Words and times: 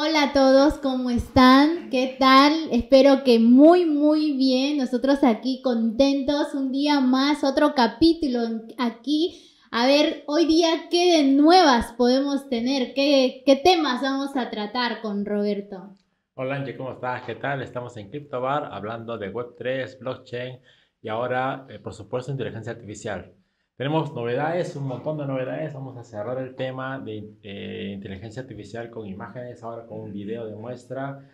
Hola 0.00 0.22
a 0.22 0.32
todos, 0.32 0.74
¿cómo 0.78 1.10
están? 1.10 1.90
¿Qué 1.90 2.14
tal? 2.20 2.52
Espero 2.70 3.24
que 3.24 3.40
muy, 3.40 3.84
muy 3.84 4.36
bien. 4.36 4.76
Nosotros 4.76 5.24
aquí 5.24 5.60
contentos, 5.60 6.54
un 6.54 6.70
día 6.70 7.00
más, 7.00 7.42
otro 7.42 7.74
capítulo 7.74 8.38
aquí. 8.78 9.42
A 9.72 9.88
ver, 9.88 10.22
hoy 10.28 10.46
día, 10.46 10.68
¿qué 10.88 11.16
de 11.16 11.32
nuevas 11.32 11.94
podemos 11.94 12.48
tener? 12.48 12.94
¿Qué, 12.94 13.42
qué 13.44 13.56
temas 13.56 14.00
vamos 14.00 14.36
a 14.36 14.50
tratar 14.50 15.00
con 15.00 15.26
Roberto? 15.26 15.96
Hola 16.34 16.54
Angie, 16.54 16.76
¿cómo 16.76 16.92
estás? 16.92 17.22
¿Qué 17.22 17.34
tal? 17.34 17.60
Estamos 17.60 17.96
en 17.96 18.08
CryptoBar 18.08 18.68
hablando 18.70 19.18
de 19.18 19.34
Web3, 19.34 19.98
blockchain 19.98 20.60
y 21.02 21.08
ahora, 21.08 21.66
eh, 21.70 21.80
por 21.80 21.92
supuesto, 21.92 22.30
inteligencia 22.30 22.70
artificial. 22.70 23.34
Tenemos 23.78 24.12
novedades, 24.12 24.74
un 24.74 24.88
montón 24.88 25.18
de 25.18 25.24
novedades. 25.24 25.72
Vamos 25.72 25.96
a 25.96 26.02
cerrar 26.02 26.36
el 26.38 26.56
tema 26.56 26.98
de 26.98 27.32
eh, 27.44 27.92
inteligencia 27.94 28.42
artificial 28.42 28.90
con 28.90 29.06
imágenes, 29.06 29.62
ahora 29.62 29.86
con 29.86 30.00
un 30.00 30.12
video 30.12 30.46
de 30.46 30.56
muestra. 30.56 31.30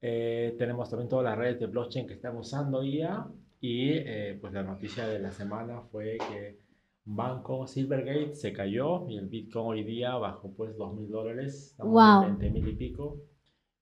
Eh, 0.00 0.56
tenemos 0.58 0.90
también 0.90 1.08
todas 1.08 1.26
las 1.26 1.38
redes 1.38 1.60
de 1.60 1.66
blockchain 1.66 2.08
que 2.08 2.14
están 2.14 2.36
usando 2.36 2.82
IA. 2.82 3.28
Y 3.60 3.92
eh, 3.92 4.36
pues 4.40 4.52
la 4.52 4.64
noticia 4.64 5.06
de 5.06 5.20
la 5.20 5.30
semana 5.30 5.82
fue 5.92 6.18
que 6.18 6.58
banco, 7.04 7.68
Silvergate, 7.68 8.34
se 8.34 8.52
cayó 8.52 9.08
y 9.08 9.18
el 9.18 9.28
Bitcoin 9.28 9.66
hoy 9.68 9.84
día 9.84 10.16
bajó 10.16 10.52
pues 10.56 10.76
2 10.76 10.96
mil 10.96 11.08
dólares. 11.08 11.76
Wow. 11.78 12.24
en 12.24 12.38
20 12.38 12.50
mil 12.50 12.68
y 12.68 12.74
pico. 12.74 13.20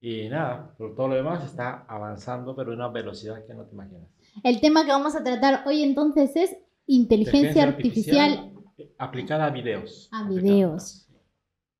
Y 0.03 0.29
nada, 0.29 0.75
por 0.77 0.95
todo 0.95 1.09
lo 1.09 1.15
demás 1.15 1.43
está 1.43 1.87
avanzando, 1.89 2.55
pero 2.55 2.73
a 2.73 2.75
una 2.75 2.89
velocidad 2.89 3.47
que 3.47 3.55
no 3.55 3.65
te 3.65 3.73
imaginas. 3.73 4.11
El 4.43 4.61
tema 4.61 4.85
que 4.85 4.91
vamos 4.91 5.17
a 5.17 5.25
tratar 5.25 5.67
hoy 5.67 5.83
entonces 5.83 6.37
es 6.37 6.55
inteligencia 6.87 7.63
artificial 7.65 8.53
eh, 8.79 8.95
aplicada 8.99 9.47
a 9.47 9.51
videos. 9.51 10.09
a 10.13 10.29
videos. 10.29 11.09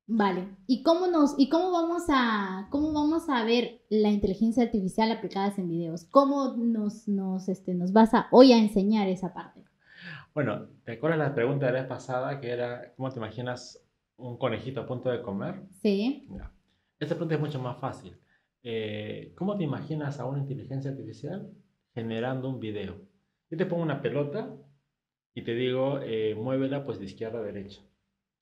Vale. 0.07 0.47
¿Y 0.67 0.83
cómo 0.83 1.07
nos 1.07 1.33
y 1.37 1.49
cómo 1.49 1.71
vamos 1.71 2.03
a 2.09 2.67
cómo 2.69 2.93
vamos 2.93 3.27
a 3.27 3.43
ver 3.43 3.81
la 3.89 4.09
inteligencia 4.09 4.63
artificial 4.63 5.11
aplicadas 5.11 5.57
en 5.57 5.67
videos? 5.67 6.05
¿Cómo 6.05 6.55
nos 6.57 7.07
nos 7.07 7.49
este 7.49 7.73
nos 7.73 7.91
vas 7.91 8.13
a 8.13 8.27
hoy 8.31 8.53
a 8.53 8.57
enseñar 8.57 9.07
esa 9.07 9.33
parte? 9.33 9.65
Bueno, 10.35 10.67
¿te 10.83 10.91
acuerdas 10.91 11.19
la 11.19 11.33
pregunta 11.33 11.65
de 11.65 11.71
la 11.71 11.79
vez 11.79 11.87
pasada 11.87 12.39
que 12.41 12.51
era, 12.51 12.93
¿cómo 12.97 13.09
te 13.09 13.19
imaginas 13.19 13.81
un 14.17 14.37
conejito 14.37 14.81
a 14.81 14.85
punto 14.85 15.09
de 15.09 15.21
comer? 15.21 15.63
Sí. 15.81 16.27
Esta 16.99 17.15
pregunta 17.15 17.35
es 17.35 17.41
mucho 17.41 17.59
más 17.59 17.79
fácil. 17.79 18.17
Eh, 18.61 19.33
¿Cómo 19.37 19.55
te 19.57 19.63
imaginas 19.63 20.19
a 20.19 20.25
una 20.25 20.39
inteligencia 20.39 20.91
artificial 20.91 21.49
generando 21.93 22.49
un 22.49 22.59
video? 22.59 22.97
Yo 23.49 23.57
te 23.57 23.65
pongo 23.65 23.83
una 23.83 24.01
pelota 24.01 24.53
y 25.35 25.43
te 25.43 25.53
digo, 25.53 25.99
eh, 26.01 26.33
muévela 26.33 26.85
pues 26.85 26.97
de 26.97 27.05
izquierda 27.05 27.39
a 27.39 27.43
derecha. 27.43 27.81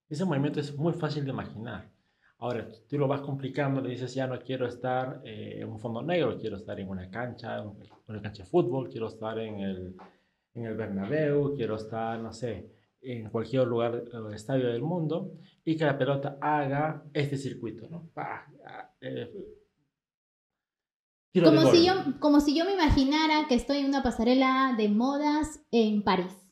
Ese 0.07 0.25
movimiento 0.25 0.59
es 0.59 0.77
muy 0.77 0.93
fácil 0.93 1.25
de 1.25 1.31
imaginar. 1.31 1.91
Ahora, 2.37 2.67
tú 2.87 2.99
lo 2.99 3.07
vas 3.07 3.21
complicando, 3.21 3.81
le 3.81 3.89
dices, 3.89 4.13
ya 4.13 4.27
no 4.27 4.39
quiero 4.39 4.67
estar 4.67 5.21
eh, 5.25 5.59
en 5.61 5.69
un 5.69 5.79
fondo 5.79 6.03
negro, 6.03 6.37
quiero 6.37 6.57
estar 6.57 6.79
en 6.79 6.87
una 6.87 7.09
cancha, 7.09 7.57
en 7.57 7.71
una 8.07 8.21
cancha 8.21 8.43
de 8.43 8.49
fútbol, 8.49 8.89
quiero 8.89 9.07
estar 9.07 9.39
en 9.39 9.59
el, 9.59 9.95
en 10.53 10.65
el 10.65 10.75
Bernabéu, 10.75 11.55
quiero 11.55 11.77
estar, 11.77 12.19
no 12.19 12.31
sé, 12.31 12.69
en 13.01 13.29
cualquier 13.29 13.65
lugar 13.65 14.03
o 14.13 14.29
estadio 14.29 14.67
del 14.67 14.83
mundo, 14.83 15.31
y 15.65 15.75
que 15.75 15.85
la 15.85 15.97
pelota 15.97 16.37
haga 16.39 17.03
este 17.11 17.37
circuito, 17.37 17.87
¿no? 17.89 18.09
Pa, 18.13 18.45
ah, 18.67 18.93
eh, 19.01 19.31
Como 21.43 21.71
si 21.71 21.85
yo 21.85 21.93
como 22.19 22.39
si 22.39 22.55
yo 22.55 22.65
me 22.65 22.73
imaginara 22.73 23.47
que 23.47 23.55
estoy 23.55 23.79
en 23.79 23.87
una 23.87 24.03
pasarela 24.03 24.75
de 24.77 24.89
modas 24.89 25.65
en 25.71 26.03
París. 26.03 26.42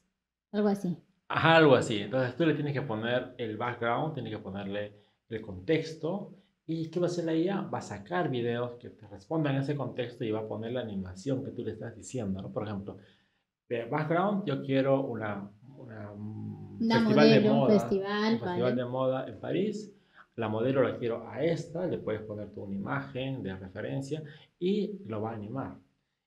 Algo 0.52 0.68
así. 0.70 0.98
Ajá, 1.28 1.56
algo 1.58 1.76
así. 1.76 2.00
Entonces 2.00 2.36
tú 2.36 2.46
le 2.46 2.54
tienes 2.54 2.74
que 2.74 2.82
poner 2.82 3.34
el 3.38 3.58
background, 3.58 4.14
tienes 4.14 4.34
que 4.34 4.40
ponerle 4.40 4.94
el 5.30 5.42
contexto. 5.42 6.34
¿Y 6.66 6.90
qué 6.90 7.00
va 7.00 7.08
a 7.08 7.10
hacer 7.10 7.26
la 7.26 7.36
IA? 7.36 7.62
Va 7.62 7.80
a 7.80 7.82
sacar 7.82 8.30
videos 8.30 8.76
que 8.76 8.90
te 8.92 9.08
respondan 9.08 9.56
a 9.56 9.62
ese 9.62 9.76
contexto 9.76 10.24
y 10.24 10.32
va 10.32 10.40
a 10.42 10.48
poner 10.48 10.74
la 10.74 10.82
animación 10.82 11.44
que 11.44 11.52
tú 11.52 11.64
le 11.64 11.72
estás 11.72 11.96
diciendo, 11.96 12.42
¿no? 12.42 12.52
Por 12.52 12.64
ejemplo, 12.68 12.98
de 13.70 13.86
background, 13.86 14.46
yo 14.46 14.62
quiero 14.64 15.02
una, 15.02 15.50
una, 15.78 16.12
un 16.12 16.78
Una 16.82 17.00
festival 17.00 17.30
de 17.30 17.40
modelo, 17.40 17.54
un 17.54 17.58
moda, 17.60 17.80
festival, 17.80 18.34
un 18.34 18.40
festival 18.40 18.62
vale. 18.62 18.76
de 18.76 18.86
moda 18.86 19.28
en 19.28 19.40
París. 19.40 19.94
La 20.36 20.50
modelo 20.50 20.82
la 20.84 20.98
quiero 20.98 21.28
a 21.30 21.44
esta, 21.44 21.86
le 21.88 21.98
puedes 21.98 22.22
poner 22.22 22.52
tú 22.54 22.64
una 22.64 22.76
imagen 22.76 23.44
de 23.44 23.56
referencia 23.56 24.24
y 24.60 25.00
lo 25.06 25.22
va 25.22 25.32
a 25.32 25.36
animar. 25.36 25.78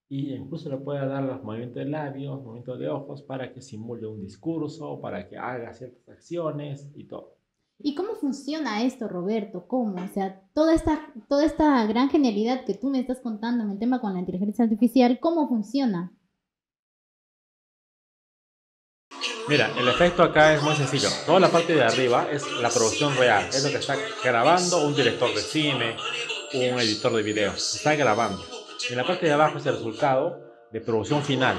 Y 0.09 0.35
incluso 0.35 0.69
le 0.69 0.77
puede 0.77 1.07
dar 1.07 1.23
los 1.23 1.43
movimientos 1.43 1.83
de 1.83 1.91
labios, 1.91 2.43
movimientos 2.43 2.79
de 2.79 2.89
ojos 2.89 3.23
para 3.23 3.53
que 3.53 3.61
simule 3.61 4.07
un 4.07 4.21
discurso, 4.21 5.01
para 5.01 5.29
que 5.29 5.37
haga 5.37 5.73
ciertas 5.73 6.09
acciones 6.09 6.91
y 6.95 7.05
todo. 7.05 7.35
¿Y 7.79 7.95
cómo 7.95 8.15
funciona 8.15 8.85
esto, 8.85 9.09
Roberto? 9.09 9.67
¿Cómo? 9.67 10.03
O 10.03 10.09
sea, 10.09 10.41
toda 10.55 10.75
esta, 10.75 11.13
toda 11.29 11.45
esta 11.45 11.85
gran 11.87 12.09
genialidad 12.09 12.65
que 12.65 12.75
tú 12.75 12.89
me 12.89 13.01
estás 13.01 13.21
contando 13.21 13.65
en 13.65 13.71
el 13.71 13.79
tema 13.79 14.01
con 14.01 14.15
la 14.15 14.21
inteligencia 14.21 14.65
artificial, 14.65 15.19
¿cómo 15.21 15.49
funciona? 15.49 16.13
Mira, 19.49 19.71
el 19.79 19.89
efecto 19.89 20.23
acá 20.23 20.55
es 20.55 20.63
muy 20.63 20.75
sencillo. 20.75 21.09
Toda 21.27 21.41
la 21.41 21.51
parte 21.51 21.75
de 21.75 21.83
arriba 21.83 22.29
es 22.31 22.51
la 22.63 22.71
producción 22.71 23.15
real. 23.17 23.47
Es 23.49 23.63
lo 23.63 23.71
que 23.71 23.77
está 23.77 23.97
grabando 24.23 24.87
un 24.87 24.95
director 24.95 25.35
de 25.35 25.43
cine, 25.43 25.97
un 26.55 26.81
editor 26.81 27.13
de 27.13 27.23
video. 27.23 27.53
Está 27.53 27.95
grabando. 27.95 28.54
En 28.91 28.97
la 28.97 29.06
parte 29.06 29.27
de 29.27 29.33
abajo 29.33 29.59
es 29.59 29.67
el 29.67 29.75
resultado 29.75 30.41
de 30.71 30.81
producción 30.81 31.25
final. 31.25 31.59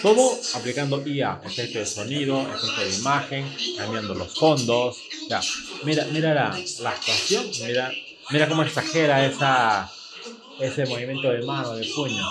Todo 0.00 0.32
aplicando 0.54 1.06
IA, 1.06 1.40
efecto 1.44 1.78
de 1.78 1.86
sonido, 1.86 2.40
efecto 2.40 2.80
de 2.80 2.96
imagen, 2.96 3.46
cambiando 3.76 4.14
los 4.14 4.34
fondos. 4.38 4.96
Ya, 5.28 5.40
mira, 5.84 6.06
mira 6.12 6.32
la, 6.32 6.58
la 6.80 6.90
actuación, 6.90 7.44
mira, 7.66 7.92
mira 8.30 8.48
cómo 8.48 8.62
exagera 8.62 9.24
esa, 9.26 9.90
ese 10.60 10.86
movimiento 10.86 11.30
de 11.30 11.42
mano, 11.42 11.74
de 11.74 11.86
puño. 11.94 12.24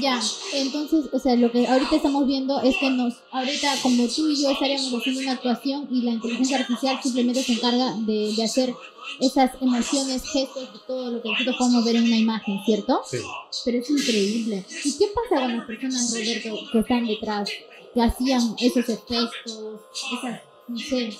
Ya, 0.00 0.20
entonces, 0.52 1.06
o 1.12 1.18
sea, 1.18 1.34
lo 1.34 1.50
que 1.50 1.66
ahorita 1.66 1.96
estamos 1.96 2.24
viendo 2.26 2.60
es 2.62 2.76
que 2.76 2.90
nos, 2.90 3.14
ahorita 3.32 3.74
como 3.82 4.06
tú 4.06 4.28
y 4.28 4.40
yo 4.40 4.50
estaríamos 4.50 4.94
haciendo 4.94 5.20
una 5.20 5.32
actuación 5.32 5.88
y 5.90 6.02
la 6.02 6.12
inteligencia 6.12 6.58
artificial 6.58 7.00
simplemente 7.02 7.42
se 7.42 7.54
encarga 7.54 7.94
de, 7.98 8.32
de 8.36 8.44
hacer 8.44 8.72
esas 9.20 9.50
emociones, 9.60 10.22
gestos 10.30 10.68
y 10.74 10.78
todo 10.86 11.10
lo 11.10 11.22
que 11.22 11.28
nosotros 11.30 11.56
podemos 11.58 11.84
ver 11.84 11.96
en 11.96 12.04
una 12.04 12.16
imagen, 12.16 12.60
¿cierto? 12.64 13.00
Sí. 13.06 13.18
Pero 13.64 13.78
es 13.78 13.90
increíble. 13.90 14.64
¿Y 14.84 14.98
qué 14.98 15.06
pasa 15.14 15.42
con 15.42 15.56
las 15.56 15.66
personas, 15.66 16.12
Roberto, 16.14 16.58
que 16.72 16.78
están 16.78 17.06
detrás, 17.06 17.50
que 17.94 18.02
hacían 18.02 18.54
esos 18.58 18.88
efectos, 18.88 19.30
esas, 19.44 20.40
no 20.68 20.78
sé, 20.78 21.10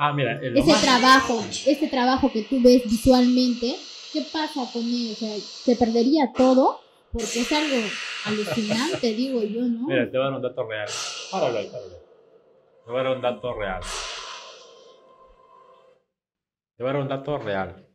Ah, 0.00 0.12
mira, 0.12 0.40
lo 0.40 0.60
ese 0.60 0.70
más- 0.70 0.80
trabajo, 0.80 1.44
ese 1.66 1.88
trabajo 1.88 2.30
que 2.32 2.42
tú 2.42 2.60
ves 2.62 2.84
visualmente, 2.88 3.74
¿qué 4.12 4.22
pasa 4.32 4.60
con 4.72 4.82
él? 4.84 5.10
O 5.12 5.16
sea, 5.16 5.36
se 5.40 5.74
perdería 5.74 6.32
todo 6.32 6.80
porque 7.12 7.40
es 7.40 7.50
algo 7.50 7.76
alucinante, 8.24 9.12
digo 9.14 9.42
yo, 9.42 9.62
¿no? 9.62 9.88
Mira, 9.88 10.08
te 10.08 10.16
voy 10.16 10.20
a 10.26 10.30
dar 10.30 10.34
un 10.36 10.42
dato 10.42 10.62
real. 10.68 10.88
Páralo 11.32 11.54
páralo. 11.72 11.98
Te 12.84 12.90
voy 12.92 13.00
a 13.00 13.02
dar 13.02 13.16
un 13.16 13.22
dato 13.22 13.54
real. 13.54 13.80
Te 16.78 16.84
voy 16.84 16.90
a 16.90 16.92
dar 16.92 17.02
un 17.02 17.08
dato 17.08 17.36
real. 17.38 17.88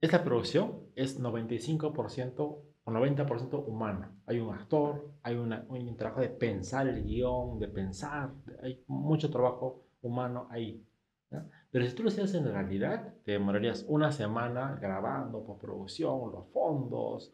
Esta 0.00 0.24
producción 0.24 0.80
es 0.96 1.20
95% 1.20 2.64
o 2.82 2.90
90% 2.90 3.64
humano. 3.64 4.08
Hay 4.26 4.40
un 4.40 4.52
actor, 4.52 5.12
hay 5.22 5.36
una- 5.36 5.64
un 5.68 5.96
trabajo 5.96 6.20
de 6.20 6.28
pensar 6.30 6.88
el 6.88 7.04
guion, 7.04 7.60
de 7.60 7.68
pensar, 7.68 8.32
hay 8.64 8.82
mucho 8.88 9.30
trabajo 9.30 9.84
humano 10.02 10.48
ahí. 10.50 10.84
¿ya? 11.30 11.46
Pero 11.70 11.86
si 11.86 11.94
tú 11.94 12.02
lo 12.02 12.08
hicieras 12.08 12.34
en 12.34 12.46
realidad, 12.46 13.14
te 13.24 13.30
demorarías 13.30 13.84
una 13.86 14.10
semana 14.10 14.76
grabando, 14.82 15.44
postproducción, 15.44 16.32
los 16.32 16.48
fondos. 16.48 17.32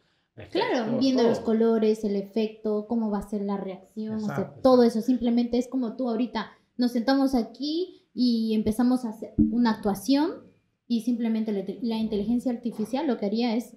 Claro, 0.51 0.75
efectos, 0.75 0.99
viendo 0.99 1.23
los 1.23 1.37
todo. 1.39 1.45
colores, 1.45 2.03
el 2.03 2.15
efecto, 2.17 2.85
cómo 2.87 3.09
va 3.09 3.17
a 3.17 3.27
ser 3.27 3.41
la 3.41 3.57
reacción, 3.57 4.17
o 4.17 4.19
sea, 4.19 4.35
Exacto, 4.35 4.59
todo 4.61 4.83
exacto. 4.83 4.99
eso 4.99 5.07
simplemente 5.07 5.57
es 5.57 5.67
como 5.67 5.95
tú 5.95 6.07
ahorita 6.07 6.51
nos 6.77 6.91
sentamos 6.91 7.33
aquí 7.33 8.07
y 8.13 8.53
empezamos 8.53 9.03
a 9.05 9.09
hacer 9.09 9.33
una 9.51 9.71
actuación 9.71 10.45
y 10.87 11.01
simplemente 11.01 11.51
la, 11.51 11.63
la 11.81 11.97
inteligencia 11.97 12.51
artificial 12.51 13.07
lo 13.07 13.17
que 13.17 13.25
haría 13.25 13.55
es 13.55 13.75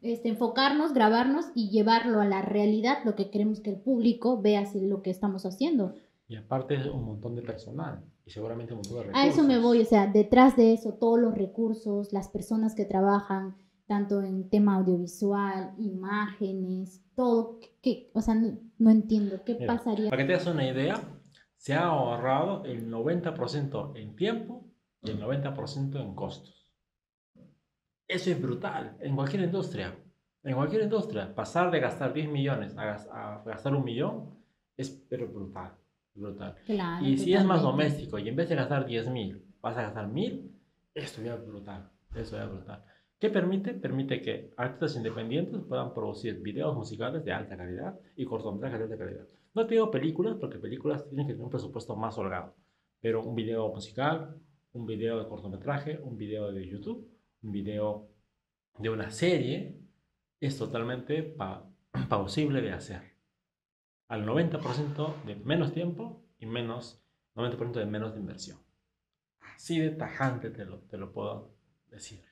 este, 0.00 0.30
enfocarnos, 0.30 0.94
grabarnos 0.94 1.46
y 1.54 1.70
llevarlo 1.70 2.20
a 2.20 2.24
la 2.24 2.42
realidad, 2.42 2.98
lo 3.04 3.14
que 3.14 3.30
queremos 3.30 3.60
que 3.60 3.70
el 3.70 3.76
público 3.76 4.40
vea 4.40 4.64
si 4.66 4.80
lo 4.80 5.02
que 5.02 5.10
estamos 5.10 5.44
haciendo. 5.44 5.94
Y 6.26 6.36
aparte 6.36 6.74
es 6.76 6.86
un 6.86 7.04
montón 7.04 7.34
de 7.36 7.42
personal 7.42 8.02
y 8.24 8.30
seguramente 8.30 8.72
un 8.72 8.78
montón 8.78 8.96
de 8.96 9.02
recursos. 9.04 9.22
A 9.22 9.26
eso 9.26 9.42
me 9.46 9.58
voy, 9.58 9.80
o 9.80 9.84
sea, 9.84 10.06
detrás 10.06 10.56
de 10.56 10.72
eso, 10.72 10.94
todos 10.94 11.18
los 11.18 11.34
recursos, 11.34 12.12
las 12.12 12.28
personas 12.28 12.74
que 12.74 12.86
trabajan, 12.86 13.56
tanto 13.86 14.22
en 14.22 14.48
tema 14.48 14.76
audiovisual, 14.76 15.74
imágenes, 15.78 17.02
todo, 17.14 17.58
que, 17.82 18.10
o 18.14 18.22
sea, 18.22 18.34
no, 18.34 18.56
no 18.78 18.90
entiendo 18.90 19.44
qué 19.44 19.54
Mira, 19.54 19.74
pasaría. 19.74 20.08
Para 20.08 20.22
que 20.22 20.28
te 20.28 20.34
hagas 20.34 20.46
una 20.46 20.66
idea, 20.66 20.94
se 21.56 21.74
ha 21.74 21.84
ahorrado 21.84 22.64
el 22.64 22.90
90% 22.90 23.96
en 23.96 24.16
tiempo 24.16 24.64
y 25.04 25.10
el 25.10 25.20
90% 25.20 26.00
en 26.00 26.14
costos. 26.14 26.72
Eso 28.08 28.30
es 28.30 28.40
brutal 28.40 28.96
en 29.00 29.14
cualquier 29.16 29.42
industria. 29.44 29.94
En 30.42 30.54
cualquier 30.56 30.82
industria, 30.82 31.34
pasar 31.34 31.70
de 31.70 31.80
gastar 31.80 32.12
10 32.12 32.28
millones 32.28 32.76
a, 32.76 32.84
gas- 32.84 33.08
a 33.10 33.42
gastar 33.46 33.74
un 33.74 33.84
millón 33.84 34.34
es 34.76 34.90
pero 35.08 35.26
brutal. 35.28 35.72
brutal. 36.14 36.54
Claro, 36.66 37.04
Y 37.04 37.16
si 37.16 37.32
es 37.34 37.44
más 37.44 37.62
doméstico 37.62 38.18
y 38.18 38.28
en 38.28 38.36
vez 38.36 38.48
de 38.48 38.56
gastar 38.56 38.84
10 38.86 39.08
mil 39.08 39.42
vas 39.60 39.76
a 39.78 39.82
gastar 39.82 40.08
mil, 40.08 40.50
esto 40.94 41.22
ya 41.22 41.34
es 41.34 41.46
brutal. 41.46 41.90
Eso 42.14 42.40
es 42.40 42.48
brutal. 42.48 42.84
¿Qué 43.18 43.30
permite? 43.30 43.72
Permite 43.74 44.20
que 44.20 44.52
artistas 44.58 44.96
independientes 44.96 45.62
puedan 45.66 45.94
producir 45.94 46.40
videos 46.42 46.76
musicales 46.76 47.24
de 47.24 47.32
alta 47.32 47.56
calidad 47.56 47.98
y 48.16 48.26
cortometrajes 48.26 48.78
de 48.80 48.84
alta 48.84 48.98
calidad. 48.98 49.26
No 49.54 49.66
te 49.66 49.74
digo 49.74 49.90
películas, 49.90 50.36
porque 50.38 50.58
películas 50.58 51.06
tienen 51.08 51.26
que 51.26 51.32
tener 51.32 51.44
un 51.44 51.50
presupuesto 51.50 51.96
más 51.96 52.18
holgado, 52.18 52.54
pero 53.00 53.22
un 53.24 53.34
video 53.34 53.68
musical, 53.68 54.36
un 54.74 54.86
video 54.86 55.18
de 55.18 55.28
cortometraje, 55.28 55.98
un 56.02 56.16
video 56.16 56.52
de 56.52 56.68
YouTube, 56.68 57.08
un 57.42 57.52
video 57.52 58.10
de 58.78 58.90
una 58.90 59.10
serie, 59.10 59.80
es 60.40 60.58
totalmente 60.58 61.22
pa 61.22 61.70
posible 62.08 62.60
de 62.60 62.72
hacer. 62.72 63.02
Al 64.08 64.26
90% 64.26 65.24
de 65.24 65.36
menos 65.36 65.72
tiempo 65.72 66.22
y 66.38 66.46
menos 66.46 67.00
90% 67.36 67.72
de 67.72 67.86
menos 67.86 68.16
inversión. 68.16 68.58
Así 69.56 69.78
de 69.78 69.90
tajante 69.90 70.50
te 70.50 70.64
lo, 70.64 70.80
te 70.80 70.98
lo 70.98 71.12
puedo 71.12 71.54
decir. 71.90 72.22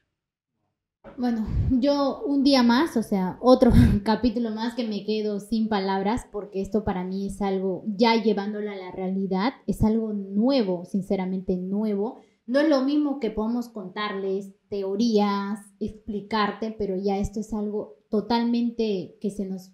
Bueno, 1.18 1.46
yo 1.70 2.22
un 2.24 2.44
día 2.44 2.62
más, 2.62 2.96
o 2.96 3.02
sea, 3.02 3.36
otro 3.40 3.70
capítulo 4.04 4.50
más 4.50 4.74
que 4.74 4.86
me 4.86 5.04
quedo 5.04 5.40
sin 5.40 5.68
palabras 5.68 6.26
porque 6.30 6.60
esto 6.60 6.84
para 6.84 7.04
mí 7.04 7.26
es 7.26 7.42
algo, 7.42 7.84
ya 7.86 8.20
llevándolo 8.22 8.70
a 8.70 8.76
la 8.76 8.90
realidad, 8.92 9.52
es 9.66 9.82
algo 9.82 10.12
nuevo, 10.12 10.84
sinceramente 10.84 11.56
nuevo. 11.56 12.20
No 12.46 12.60
es 12.60 12.68
lo 12.68 12.82
mismo 12.82 13.20
que 13.20 13.30
podemos 13.30 13.68
contarles 13.68 14.52
teorías, 14.68 15.60
explicarte, 15.78 16.74
pero 16.76 16.96
ya 16.96 17.18
esto 17.18 17.40
es 17.40 17.52
algo 17.52 17.96
totalmente 18.10 19.16
que 19.20 19.30
se 19.30 19.46
nos, 19.46 19.72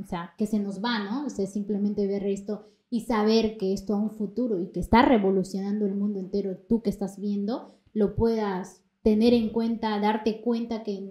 o 0.00 0.06
sea, 0.06 0.34
que 0.38 0.46
se 0.46 0.58
nos 0.58 0.82
va, 0.82 1.00
¿no? 1.00 1.26
O 1.26 1.30
sea, 1.30 1.46
simplemente 1.46 2.06
ver 2.06 2.26
esto 2.26 2.66
y 2.88 3.00
saber 3.00 3.56
que 3.56 3.72
esto 3.72 3.94
a 3.94 4.00
un 4.00 4.10
futuro 4.10 4.60
y 4.60 4.70
que 4.70 4.80
está 4.80 5.02
revolucionando 5.02 5.86
el 5.86 5.96
mundo 5.96 6.20
entero, 6.20 6.56
tú 6.68 6.82
que 6.82 6.90
estás 6.90 7.18
viendo, 7.18 7.74
lo 7.92 8.14
puedas 8.14 8.82
tener 9.02 9.34
en 9.34 9.50
cuenta, 9.50 9.98
darte 9.98 10.40
cuenta 10.40 10.82
que 10.82 11.10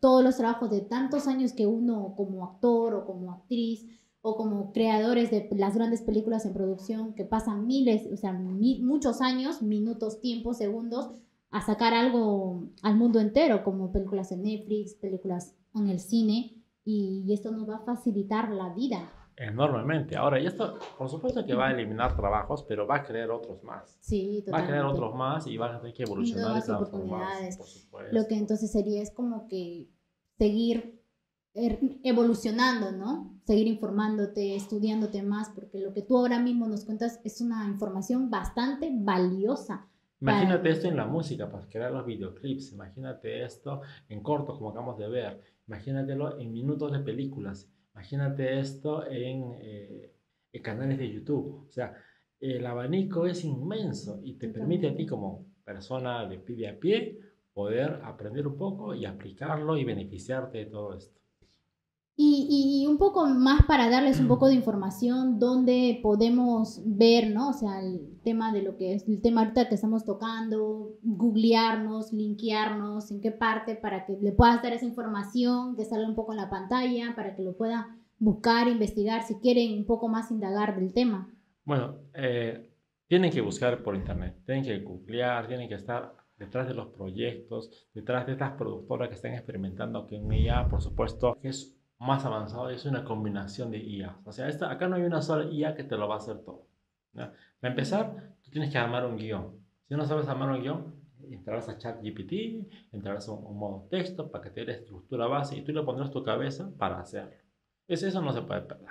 todos 0.00 0.24
los 0.24 0.36
trabajos 0.36 0.70
de 0.70 0.80
tantos 0.80 1.26
años 1.26 1.52
que 1.52 1.66
uno 1.66 2.14
como 2.16 2.44
actor 2.44 2.94
o 2.94 3.06
como 3.06 3.32
actriz 3.32 3.86
o 4.22 4.36
como 4.36 4.72
creadores 4.72 5.30
de 5.30 5.48
las 5.52 5.74
grandes 5.74 6.02
películas 6.02 6.44
en 6.44 6.52
producción 6.52 7.14
que 7.14 7.24
pasan 7.24 7.66
miles, 7.66 8.08
o 8.12 8.16
sea, 8.16 8.32
muchos 8.32 9.20
años, 9.20 9.62
minutos, 9.62 10.20
tiempos, 10.20 10.58
segundos, 10.58 11.10
a 11.50 11.62
sacar 11.62 11.94
algo 11.94 12.68
al 12.82 12.96
mundo 12.96 13.18
entero, 13.18 13.64
como 13.64 13.92
películas 13.92 14.30
en 14.32 14.42
Netflix, 14.42 14.94
películas 14.94 15.56
en 15.74 15.88
el 15.88 16.00
cine, 16.00 16.56
y 16.84 17.32
esto 17.32 17.50
nos 17.50 17.68
va 17.68 17.76
a 17.76 17.84
facilitar 17.84 18.50
la 18.50 18.74
vida 18.74 19.10
enormemente. 19.40 20.16
Ahora, 20.16 20.38
y 20.38 20.46
esto, 20.46 20.78
por 20.98 21.08
supuesto 21.08 21.44
que 21.44 21.54
va 21.54 21.68
a 21.68 21.72
eliminar 21.72 22.14
trabajos, 22.14 22.62
pero 22.68 22.86
va 22.86 22.96
a 22.96 23.02
crear 23.02 23.30
otros 23.30 23.62
más. 23.64 23.96
Sí, 24.00 24.42
totalmente. 24.44 24.50
Va 24.52 24.58
a 24.58 24.66
crear 24.66 24.84
otros 24.84 25.14
más 25.14 25.46
y 25.46 25.56
va 25.56 25.74
a 25.74 25.80
tener 25.80 25.94
que 25.94 26.02
evolucionar 26.02 26.58
y 26.58 26.62
transformarse, 26.62 27.88
Lo 28.12 28.26
que 28.26 28.36
entonces 28.36 28.70
sería 28.70 29.02
es 29.02 29.10
como 29.10 29.48
que 29.48 29.88
seguir 30.36 30.99
evolucionando, 31.54 32.92
¿no? 32.92 33.40
Seguir 33.44 33.66
informándote, 33.66 34.54
estudiándote 34.54 35.22
más, 35.22 35.50
porque 35.50 35.78
lo 35.80 35.92
que 35.92 36.02
tú 36.02 36.18
ahora 36.18 36.38
mismo 36.38 36.68
nos 36.68 36.84
cuentas 36.84 37.20
es 37.24 37.40
una 37.40 37.66
información 37.66 38.30
bastante 38.30 38.90
valiosa. 38.92 39.88
Imagínate 40.20 40.70
esto 40.70 40.86
en 40.88 40.96
la 40.96 41.06
música, 41.06 41.50
para 41.50 41.66
crear 41.66 41.90
los 41.90 42.06
videoclips. 42.06 42.72
Imagínate 42.72 43.44
esto 43.44 43.80
en 44.08 44.22
cortos, 44.22 44.58
como 44.58 44.70
acabamos 44.70 44.98
de 44.98 45.08
ver. 45.08 45.40
Imagínatelo 45.66 46.38
en 46.38 46.52
minutos 46.52 46.92
de 46.92 47.00
películas 47.00 47.70
Imagínate 48.00 48.58
esto 48.58 49.04
eh, 49.10 50.10
en, 50.52 50.62
canales 50.62 50.98
de 50.98 51.12
YouTube. 51.12 51.66
O 51.68 51.70
sea, 51.70 51.94
el 52.40 52.64
abanico 52.64 53.26
es 53.26 53.44
inmenso 53.44 54.20
y 54.24 54.38
te 54.38 54.48
permite 54.48 54.88
a 54.88 54.94
ti 54.94 55.06
como 55.06 55.46
persona 55.64 56.26
de 56.26 56.38
pie 56.38 56.68
a 56.68 56.78
pie 56.78 57.18
poder 57.52 58.00
aprender 58.04 58.46
un 58.46 58.56
poco 58.56 58.94
y 58.94 59.04
aplicarlo 59.04 59.76
y 59.76 59.84
beneficiarte 59.84 60.58
de 60.58 60.66
todo 60.66 60.96
esto. 60.96 61.20
Y, 62.22 62.86
un 62.86 62.98
poco 62.98 63.26
más 63.26 63.64
para 63.64 63.88
darles 63.88 64.20
un 64.20 64.28
poco 64.28 64.48
de 64.48 64.54
información 64.54 65.38
donde 65.38 66.00
podemos 66.02 66.82
ver, 66.84 67.30
¿no? 67.30 67.48
O 67.48 67.52
sea, 67.54 67.80
el 67.80 68.20
tema 68.22 68.52
de 68.52 68.60
lo 68.60 68.76
que 68.76 68.92
es 68.92 69.08
el 69.08 69.22
tema 69.22 69.40
ahorita 69.40 69.70
que 69.70 69.76
estamos 69.76 70.04
tocando, 70.04 70.98
googlearnos, 71.02 72.12
linkearnos, 72.12 73.10
en 73.10 73.22
qué 73.22 73.30
parte, 73.30 73.74
para 73.74 74.04
que 74.04 74.18
le 74.20 74.32
puedas 74.32 74.62
dar 74.62 74.74
esa 74.74 74.84
información 74.84 75.76
que 75.76 75.86
sale 75.86 76.04
un 76.04 76.14
poco 76.14 76.32
en 76.32 76.38
la 76.38 76.50
pantalla, 76.50 77.14
para 77.16 77.34
que 77.34 77.42
lo 77.42 77.56
pueda 77.56 77.96
buscar, 78.18 78.68
investigar, 78.68 79.22
si 79.22 79.36
quieren 79.36 79.78
un 79.78 79.86
poco 79.86 80.08
más 80.08 80.30
indagar 80.30 80.78
del 80.78 80.92
tema. 80.92 81.32
Bueno, 81.64 82.00
eh, 82.12 82.70
tienen 83.06 83.30
que 83.30 83.40
buscar 83.40 83.82
por 83.82 83.96
internet, 83.96 84.36
tienen 84.44 84.64
que 84.64 84.78
googlear, 84.80 85.48
tienen 85.48 85.70
que 85.70 85.76
estar 85.76 86.14
detrás 86.36 86.68
de 86.68 86.74
los 86.74 86.88
proyectos, 86.88 87.88
detrás 87.94 88.26
de 88.26 88.32
estas 88.32 88.52
productoras 88.52 89.08
que 89.08 89.14
están 89.14 89.32
experimentando 89.32 90.06
que 90.06 90.16
en 90.16 90.30
ella, 90.32 90.68
por 90.68 90.82
supuesto, 90.82 91.38
que 91.40 91.48
es 91.48 91.79
más 92.00 92.24
avanzado 92.24 92.70
es 92.70 92.84
una 92.86 93.04
combinación 93.04 93.70
de 93.70 93.78
IA. 93.78 94.18
O 94.24 94.32
sea, 94.32 94.48
esta, 94.48 94.70
acá 94.70 94.88
no 94.88 94.96
hay 94.96 95.02
una 95.02 95.20
sola 95.22 95.50
IA 95.50 95.74
que 95.74 95.84
te 95.84 95.96
lo 95.96 96.08
va 96.08 96.14
a 96.14 96.18
hacer 96.18 96.38
todo. 96.38 96.66
Para 97.12 97.34
empezar, 97.62 98.36
tú 98.42 98.50
tienes 98.50 98.72
que 98.72 98.78
armar 98.78 99.04
un 99.04 99.16
guion. 99.16 99.60
Si 99.86 99.94
no 99.94 100.06
sabes 100.06 100.26
armar 100.28 100.50
un 100.50 100.62
guion, 100.62 100.94
entrarás 101.30 101.68
a 101.68 101.76
ChatGPT, 101.76 102.92
entrarás 102.92 103.28
a 103.28 103.32
un, 103.32 103.58
modo 103.58 103.86
texto 103.90 104.30
para 104.30 104.44
que 104.44 104.50
te 104.50 104.64
dé 104.64 104.72
estructura 104.72 105.26
base 105.26 105.56
y 105.56 105.62
tú 105.62 105.72
le 105.72 105.82
pondrás 105.82 106.10
tu 106.10 106.22
cabeza 106.22 106.72
para 106.78 107.00
hacerlo. 107.00 107.32
Es, 107.86 108.02
eso 108.02 108.22
no 108.22 108.32
se 108.32 108.42
puede 108.42 108.62
perder. 108.62 108.88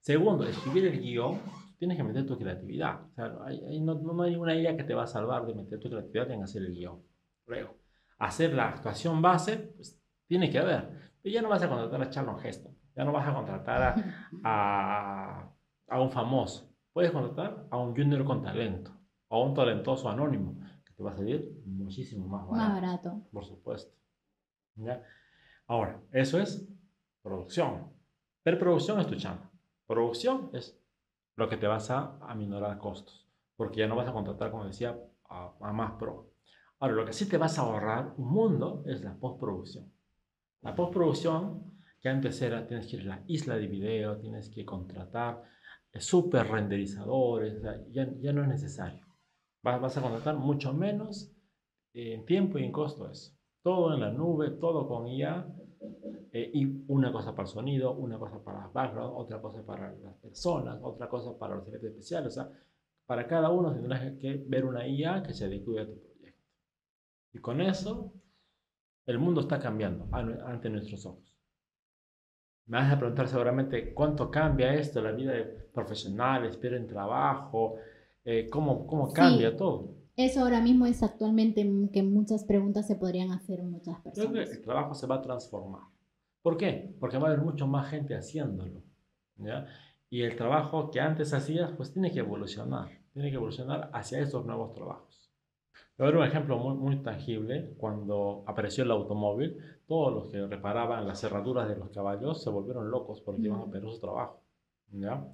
Segundo, 0.00 0.44
escribir 0.44 0.86
el 0.86 1.00
guion, 1.00 1.40
tienes 1.78 1.98
que 1.98 2.04
meter 2.04 2.24
tu 2.24 2.38
creatividad. 2.38 3.02
O 3.10 3.14
sea, 3.14 3.28
no, 3.28 3.94
no, 3.94 4.22
hay 4.22 4.30
ninguna 4.30 4.54
IA 4.54 4.76
que 4.76 4.84
te 4.84 4.94
va 4.94 5.02
a 5.02 5.08
salvar 5.08 5.44
de 5.46 5.54
meter 5.54 5.78
tu 5.78 5.90
creatividad 5.90 6.30
en 6.30 6.42
hacer 6.42 6.62
el 6.62 6.72
guion. 6.72 7.02
Luego, 7.46 7.74
hacer 8.18 8.54
la 8.54 8.68
actuación 8.68 9.20
base, 9.20 9.56
pues 9.76 10.00
tiene 10.26 10.50
que 10.50 10.58
haber. 10.58 11.05
Y 11.26 11.32
ya 11.32 11.42
no 11.42 11.48
vas 11.48 11.60
a 11.60 11.68
contratar 11.68 12.00
a 12.00 12.08
Charlon 12.08 12.38
Heston, 12.38 12.72
ya 12.94 13.04
no 13.04 13.10
vas 13.10 13.26
a 13.26 13.34
contratar 13.34 13.96
a, 14.44 15.52
a, 15.88 16.00
un 16.00 16.08
famoso. 16.08 16.72
Puedes 16.92 17.10
contratar 17.10 17.66
a 17.68 17.78
un 17.78 17.96
junior 17.96 18.24
con 18.24 18.44
talento, 18.44 18.92
a 19.28 19.38
un 19.40 19.52
talentoso 19.52 20.08
anónimo, 20.08 20.60
que 20.84 20.92
te 20.94 21.02
va 21.02 21.10
a 21.10 21.16
salir 21.16 21.60
muchísimo 21.66 22.28
más 22.28 22.46
barato. 22.46 22.70
Más 22.70 22.80
barato. 22.80 23.28
Por 23.32 23.44
supuesto. 23.44 23.92
¿Ya? 24.76 25.02
Ahora, 25.66 26.00
eso 26.12 26.38
es 26.38 26.64
producción. 27.22 27.92
Pero 28.44 28.60
producción 28.60 29.00
es 29.00 29.08
tu 29.08 29.16
chamba. 29.16 29.50
Producción 29.84 30.50
es 30.52 30.80
lo 31.34 31.48
que 31.48 31.56
te 31.56 31.66
vas 31.66 31.90
a 31.90 32.18
aminorar 32.20 32.78
costos, 32.78 33.28
porque 33.56 33.80
ya 33.80 33.88
no 33.88 33.96
vas 33.96 34.06
a 34.06 34.12
contratar, 34.12 34.52
como 34.52 34.64
decía, 34.64 34.96
a, 35.28 35.56
a 35.60 35.72
más 35.72 35.94
pro. 35.98 36.30
Ahora, 36.78 36.94
lo 36.94 37.04
que 37.04 37.12
sí 37.12 37.28
te 37.28 37.36
vas 37.36 37.58
a 37.58 37.62
ahorrar 37.62 38.14
un 38.16 38.28
mundo 38.28 38.84
es 38.86 39.02
la 39.02 39.18
postproducción. 39.18 39.95
La 40.62 40.74
postproducción, 40.74 41.80
que 42.00 42.08
antes 42.08 42.40
era, 42.42 42.66
tienes 42.66 42.86
que 42.86 42.96
ir 42.96 43.02
a 43.02 43.16
la 43.16 43.24
isla 43.26 43.56
de 43.56 43.66
video, 43.66 44.18
tienes 44.18 44.50
que 44.50 44.64
contratar 44.64 45.42
eh, 45.92 46.00
super 46.00 46.46
renderizadores, 46.46 47.62
ya, 47.90 48.08
ya, 48.20 48.32
no 48.32 48.42
es 48.42 48.48
necesario. 48.48 49.06
Vas, 49.62 49.80
vas, 49.80 49.96
a 49.96 50.02
contratar 50.02 50.36
mucho 50.36 50.72
menos 50.72 51.32
en 51.94 52.24
tiempo 52.24 52.58
y 52.58 52.64
en 52.64 52.72
costo 52.72 53.10
eso. 53.10 53.32
Todo 53.62 53.94
en 53.94 54.00
la 54.00 54.10
nube, 54.10 54.50
todo 54.50 54.86
con 54.86 55.08
IA, 55.08 55.46
eh, 56.32 56.50
y 56.52 56.84
una 56.88 57.10
cosa 57.12 57.32
para 57.32 57.48
el 57.48 57.52
sonido, 57.52 57.94
una 57.94 58.18
cosa 58.18 58.42
para 58.42 58.60
las 58.60 58.72
background, 58.72 59.14
otra 59.16 59.40
cosa 59.40 59.64
para 59.64 59.92
las 59.94 60.16
personas, 60.16 60.78
otra 60.82 61.08
cosa 61.08 61.38
para 61.38 61.56
los 61.56 61.66
efectos 61.66 61.90
especiales. 61.90 62.28
O 62.28 62.42
sea, 62.42 62.50
para 63.06 63.26
cada 63.26 63.50
uno 63.50 63.72
tendrás 63.72 64.12
que 64.18 64.44
ver 64.46 64.64
una 64.64 64.86
IA 64.86 65.22
que 65.22 65.32
se 65.32 65.46
adecue 65.46 65.80
a 65.80 65.86
tu 65.86 65.98
proyecto. 65.98 66.42
Y 67.32 67.38
con 67.38 67.60
eso 67.60 68.12
el 69.06 69.18
mundo 69.18 69.40
está 69.40 69.58
cambiando 69.58 70.08
ante 70.12 70.68
nuestros 70.68 71.06
ojos. 71.06 71.36
Me 72.66 72.78
vas 72.78 72.92
a 72.92 72.98
preguntar 72.98 73.28
seguramente 73.28 73.94
cuánto 73.94 74.30
cambia 74.30 74.74
esto, 74.74 75.00
la 75.00 75.12
vida 75.12 75.32
de 75.32 75.44
profesionales, 75.44 76.56
pierden 76.56 76.88
trabajo, 76.88 77.76
eh, 78.24 78.48
cómo, 78.50 78.86
cómo 78.86 79.12
cambia 79.12 79.56
todo. 79.56 79.94
Eso 80.16 80.40
ahora 80.40 80.60
mismo 80.60 80.86
es 80.86 81.02
actualmente 81.02 81.62
que 81.92 82.02
muchas 82.02 82.44
preguntas 82.44 82.86
se 82.86 82.96
podrían 82.96 83.30
hacer 83.30 83.62
muchas 83.62 84.00
personas. 84.00 84.32
Creo 84.32 84.44
que 84.44 84.50
el 84.50 84.62
trabajo 84.62 84.94
se 84.94 85.06
va 85.06 85.16
a 85.16 85.22
transformar. 85.22 85.82
¿Por 86.42 86.56
qué? 86.56 86.96
Porque 86.98 87.18
va 87.18 87.28
a 87.28 87.32
haber 87.32 87.44
mucho 87.44 87.66
más 87.66 87.90
gente 87.90 88.16
haciéndolo. 88.16 88.82
Y 90.08 90.22
el 90.22 90.36
trabajo 90.36 90.90
que 90.90 91.00
antes 91.00 91.34
hacías, 91.34 91.70
pues 91.72 91.92
tiene 91.92 92.10
que 92.10 92.20
evolucionar. 92.20 92.88
Tiene 93.12 93.30
que 93.30 93.36
evolucionar 93.36 93.90
hacia 93.92 94.20
esos 94.20 94.46
nuevos 94.46 94.72
trabajos. 94.72 95.25
Voy 95.98 96.06
a 96.06 96.10
ver 96.10 96.16
un 96.18 96.26
ejemplo 96.26 96.58
muy, 96.58 96.74
muy 96.74 97.02
tangible. 97.02 97.74
Cuando 97.78 98.44
apareció 98.46 98.84
el 98.84 98.90
automóvil, 98.90 99.56
todos 99.86 100.12
los 100.12 100.28
que 100.30 100.46
reparaban 100.46 101.06
las 101.06 101.20
cerraduras 101.20 101.68
de 101.68 101.76
los 101.76 101.90
caballos 101.90 102.42
se 102.42 102.50
volvieron 102.50 102.90
locos 102.90 103.22
porque 103.22 103.42
iban 103.42 103.60
a 103.60 103.70
perder 103.70 103.90
su 103.90 104.00
trabajo. 104.00 104.42
¿ya? 104.92 105.26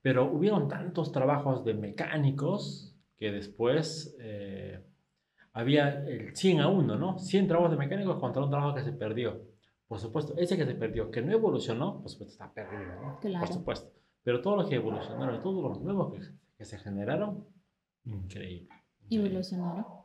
Pero 0.00 0.30
hubieron 0.32 0.68
tantos 0.68 1.12
trabajos 1.12 1.64
de 1.64 1.74
mecánicos 1.74 2.96
que 3.16 3.32
después 3.32 4.16
eh, 4.20 4.82
había 5.52 6.04
el 6.06 6.34
100 6.34 6.60
a 6.60 6.68
1, 6.68 6.96
¿no? 6.96 7.18
100 7.18 7.48
trabajos 7.48 7.72
de 7.72 7.76
mecánicos 7.76 8.18
contra 8.18 8.42
un 8.42 8.50
trabajo 8.50 8.74
que 8.74 8.82
se 8.82 8.92
perdió. 8.92 9.42
Por 9.88 9.98
supuesto, 9.98 10.34
ese 10.36 10.56
que 10.56 10.64
se 10.64 10.74
perdió, 10.74 11.10
que 11.10 11.20
no 11.20 11.32
evolucionó, 11.32 12.00
por 12.00 12.10
supuesto 12.10 12.32
está 12.32 12.52
perdido, 12.52 12.94
¿no? 13.02 13.18
Claro. 13.20 13.44
Por 13.44 13.54
supuesto. 13.54 13.92
Pero 14.22 14.40
todos 14.40 14.58
los 14.58 14.68
que 14.68 14.76
evolucionaron, 14.76 15.40
todos 15.42 15.62
los 15.62 15.80
nuevos 15.82 16.12
que, 16.12 16.20
que 16.56 16.64
se 16.64 16.78
generaron, 16.78 17.46
increíble. 18.04 18.68
Evolucionaron. 19.10 19.97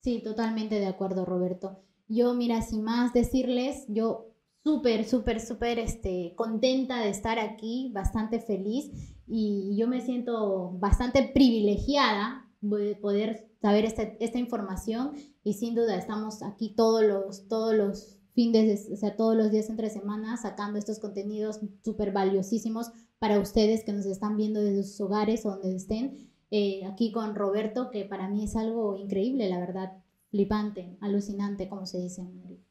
Sí, 0.00 0.22
totalmente 0.22 0.78
de 0.78 0.86
acuerdo, 0.86 1.24
Roberto. 1.24 1.82
Yo, 2.08 2.34
mira, 2.34 2.62
sin 2.62 2.82
más 2.82 3.12
decirles, 3.12 3.84
yo 3.88 4.28
súper, 4.62 5.04
súper, 5.04 5.40
súper 5.40 5.78
este, 5.78 6.34
contenta 6.36 7.00
de 7.00 7.10
estar 7.10 7.38
aquí, 7.38 7.90
bastante 7.94 8.40
feliz 8.40 8.90
y 9.26 9.76
yo 9.76 9.88
me 9.88 10.00
siento 10.00 10.72
bastante 10.78 11.30
privilegiada 11.34 12.48
de 12.60 12.96
poder 12.96 13.50
saber 13.60 13.84
este, 13.84 14.16
esta 14.20 14.38
información 14.38 15.12
y 15.44 15.54
sin 15.54 15.74
duda 15.74 15.96
estamos 15.96 16.42
aquí 16.42 16.74
todos 16.74 17.02
los, 17.02 17.48
todos 17.48 17.74
los 17.74 18.18
fines, 18.34 18.88
o 18.92 18.96
sea, 18.96 19.16
todos 19.16 19.36
los 19.36 19.50
días 19.50 19.68
entre 19.68 19.90
semanas 19.90 20.42
sacando 20.42 20.78
estos 20.78 20.98
contenidos 20.98 21.60
súper 21.84 22.12
valiosísimos 22.12 22.90
para 23.18 23.40
ustedes 23.40 23.84
que 23.84 23.92
nos 23.92 24.06
están 24.06 24.36
viendo 24.36 24.60
desde 24.60 24.84
sus 24.84 25.00
hogares 25.00 25.44
o 25.44 25.50
donde 25.50 25.74
estén. 25.74 26.27
Eh, 26.50 26.82
aquí 26.86 27.12
con 27.12 27.34
Roberto, 27.34 27.90
que 27.90 28.04
para 28.04 28.28
mí 28.28 28.44
es 28.44 28.56
algo 28.56 28.96
increíble, 28.96 29.48
la 29.48 29.58
verdad, 29.58 29.92
flipante, 30.30 30.96
alucinante, 31.00 31.68
como 31.68 31.86
se 31.86 31.98
dice 31.98 32.22
en 32.22 32.64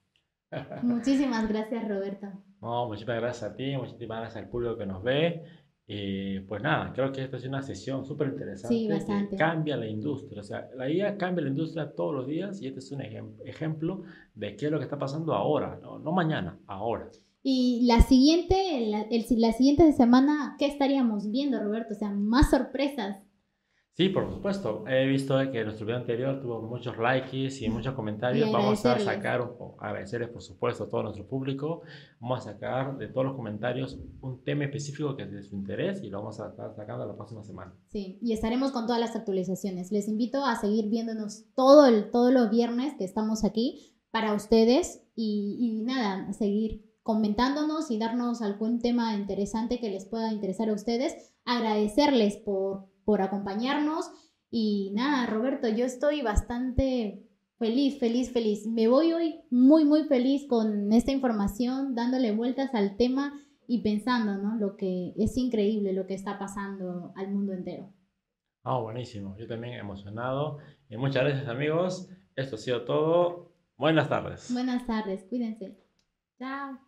Muchísimas 0.83 1.47
gracias, 1.47 1.87
Roberto. 1.87 2.27
No, 2.61 2.87
muchísimas 2.87 3.21
gracias 3.21 3.51
a 3.51 3.55
ti, 3.55 3.77
muchísimas 3.77 4.19
gracias 4.19 4.43
al 4.43 4.49
público 4.49 4.77
que 4.77 4.85
nos 4.85 5.03
ve. 5.03 5.43
Y 5.89 6.41
pues 6.41 6.61
nada, 6.61 6.91
creo 6.91 7.13
que 7.13 7.23
esta 7.23 7.37
es 7.37 7.45
una 7.45 7.61
sesión 7.61 8.03
súper 8.03 8.27
interesante 8.27 8.75
sí, 8.75 8.89
bastante. 8.89 9.31
que 9.31 9.37
cambia 9.37 9.77
la 9.77 9.87
industria. 9.87 10.41
O 10.41 10.43
sea, 10.43 10.67
la 10.75 10.89
IA 10.89 11.17
cambia 11.17 11.43
la 11.43 11.49
industria 11.49 11.93
todos 11.95 12.13
los 12.13 12.27
días 12.27 12.61
y 12.61 12.67
este 12.67 12.79
es 12.79 12.91
un 12.91 13.01
ejemplo 13.45 14.03
de 14.35 14.57
qué 14.57 14.65
es 14.65 14.71
lo 14.71 14.79
que 14.79 14.83
está 14.83 14.99
pasando 14.99 15.33
ahora, 15.33 15.79
no, 15.81 15.97
no 15.97 16.11
mañana, 16.11 16.59
ahora. 16.67 17.09
Y 17.41 17.85
la 17.87 18.01
siguiente, 18.01 18.85
la, 18.87 19.03
el, 19.03 19.25
la 19.37 19.53
siguiente 19.53 19.89
semana, 19.93 20.57
¿qué 20.59 20.65
estaríamos 20.65 21.31
viendo, 21.31 21.63
Roberto? 21.63 21.93
O 21.93 21.97
sea, 21.97 22.09
más 22.09 22.49
sorpresas. 22.49 23.23
Sí, 23.97 24.09
por 24.09 24.31
supuesto. 24.31 24.83
He 24.87 25.07
visto 25.07 25.35
que 25.51 25.63
nuestro 25.63 25.87
video 25.87 25.99
anterior 25.99 26.39
tuvo 26.39 26.61
muchos 26.61 26.95
likes 26.99 27.65
y 27.65 27.67
muchos 27.67 27.95
comentarios. 27.95 28.51
Vamos 28.51 28.85
a 28.85 28.99
sacar, 28.99 29.51
agradecerles 29.79 30.29
por 30.29 30.43
supuesto 30.43 30.83
a 30.83 30.87
todo 30.87 31.01
nuestro 31.01 31.27
público. 31.27 31.81
Vamos 32.19 32.45
a 32.45 32.51
sacar 32.51 32.95
de 32.99 33.07
todos 33.07 33.25
los 33.25 33.35
comentarios 33.35 33.97
un 34.21 34.43
tema 34.43 34.65
específico 34.65 35.15
que 35.15 35.23
es 35.23 35.31
de 35.31 35.41
su 35.41 35.55
interés 35.55 36.03
y 36.03 36.11
lo 36.11 36.19
vamos 36.19 36.39
a 36.39 36.49
estar 36.49 36.75
sacando 36.75 37.07
la 37.07 37.15
próxima 37.15 37.43
semana. 37.43 37.73
Sí, 37.87 38.19
y 38.21 38.33
estaremos 38.33 38.71
con 38.71 38.85
todas 38.85 39.01
las 39.01 39.15
actualizaciones. 39.15 39.91
Les 39.91 40.07
invito 40.07 40.45
a 40.45 40.55
seguir 40.57 40.89
viéndonos 40.89 41.45
todo 41.55 41.87
el, 41.87 42.11
todos 42.11 42.31
los 42.31 42.51
viernes 42.51 42.93
que 42.99 43.03
estamos 43.03 43.43
aquí 43.43 43.97
para 44.11 44.35
ustedes 44.35 45.01
y, 45.15 45.57
y 45.59 45.81
nada, 45.81 46.31
seguir 46.33 46.85
comentándonos 47.01 47.89
y 47.89 47.97
darnos 47.97 48.43
algún 48.43 48.79
tema 48.79 49.15
interesante 49.15 49.79
que 49.79 49.89
les 49.89 50.05
pueda 50.05 50.31
interesar 50.31 50.69
a 50.69 50.73
ustedes. 50.73 51.33
Agradecerles 51.45 52.37
por 52.37 52.95
por 53.07 53.21
acompañarnos. 53.21 54.11
Y 54.51 54.91
nada, 54.93 55.25
Roberto, 55.27 55.69
yo 55.69 55.85
estoy 55.85 56.21
bastante 56.21 57.25
feliz, 57.57 57.99
feliz, 57.99 58.33
feliz. 58.33 58.67
Me 58.67 58.89
voy 58.89 59.13
hoy 59.13 59.39
muy, 59.49 59.85
muy 59.85 60.03
feliz 60.03 60.45
con 60.45 60.91
esta 60.91 61.13
información, 61.13 61.95
dándole 61.95 62.33
vueltas 62.33 62.75
al 62.75 62.97
tema 62.97 63.33
y 63.65 63.81
pensando, 63.81 64.35
¿no? 64.35 64.57
Lo 64.57 64.75
que 64.75 65.13
es 65.15 65.37
increíble 65.37 65.93
lo 65.93 66.05
que 66.05 66.15
está 66.15 66.37
pasando 66.37 67.13
al 67.15 67.31
mundo 67.31 67.53
entero. 67.53 67.93
Ah, 68.63 68.77
buenísimo. 68.79 69.37
Yo 69.37 69.47
también 69.47 69.75
emocionado. 69.75 70.57
Y 70.89 70.97
muchas 70.97 71.23
gracias, 71.23 71.47
amigos. 71.47 72.09
Esto 72.35 72.55
ha 72.55 72.59
sido 72.59 72.83
todo. 72.83 73.53
Buenas 73.77 74.09
tardes. 74.09 74.51
Buenas 74.51 74.85
tardes. 74.85 75.23
Cuídense. 75.29 75.77
Chao. 76.37 76.86